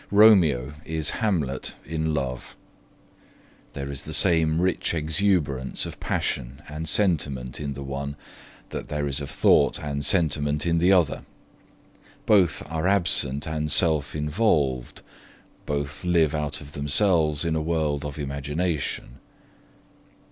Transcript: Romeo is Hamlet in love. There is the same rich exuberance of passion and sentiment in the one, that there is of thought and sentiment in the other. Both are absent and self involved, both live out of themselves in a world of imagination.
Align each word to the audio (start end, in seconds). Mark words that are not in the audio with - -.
Romeo 0.09 0.73
is 0.83 1.19
Hamlet 1.21 1.75
in 1.85 2.11
love. 2.11 2.55
There 3.73 3.91
is 3.91 4.01
the 4.03 4.13
same 4.13 4.59
rich 4.59 4.95
exuberance 4.95 5.85
of 5.85 5.99
passion 5.99 6.63
and 6.67 6.89
sentiment 6.89 7.59
in 7.59 7.73
the 7.73 7.83
one, 7.83 8.15
that 8.71 8.87
there 8.87 9.05
is 9.05 9.21
of 9.21 9.29
thought 9.29 9.79
and 9.79 10.03
sentiment 10.03 10.65
in 10.65 10.79
the 10.79 10.91
other. 10.91 11.23
Both 12.25 12.63
are 12.65 12.87
absent 12.87 13.45
and 13.47 13.71
self 13.71 14.15
involved, 14.15 15.03
both 15.67 16.03
live 16.03 16.33
out 16.33 16.61
of 16.61 16.71
themselves 16.73 17.45
in 17.45 17.55
a 17.55 17.61
world 17.61 18.03
of 18.03 18.17
imagination. 18.17 19.19